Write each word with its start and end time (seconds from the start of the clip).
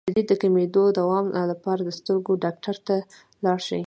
د 0.07 0.09
لید 0.15 0.27
د 0.29 0.33
کمیدو 0.43 0.83
د 0.89 0.93
دوام 0.99 1.25
لپاره 1.51 1.81
د 1.83 1.89
سترګو 1.99 2.31
ډاکټر 2.43 2.75
ته 2.87 2.95
لاړ 3.43 3.59
شئ 3.67 3.79